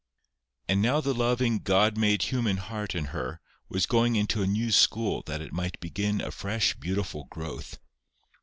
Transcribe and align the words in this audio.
And 0.67 0.81
now 0.81 0.99
the 0.99 1.13
loving 1.13 1.59
God 1.59 1.95
made 1.95 2.23
human 2.23 2.57
heart 2.57 2.95
in 2.95 3.09
her 3.13 3.39
was 3.69 3.85
going 3.85 4.15
into 4.15 4.41
a 4.41 4.47
new 4.47 4.71
school 4.71 5.21
that 5.27 5.41
it 5.43 5.53
might 5.53 5.79
begin 5.79 6.21
a 6.21 6.31
fresh 6.31 6.73
beautiful 6.73 7.25
growth. 7.25 7.77